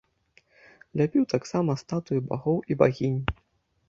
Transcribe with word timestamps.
Ляпіў 1.01 1.27
таксама 1.33 1.75
статуі 1.81 2.23
багоў 2.31 2.57
і 2.73 2.79
багінь. 2.81 3.21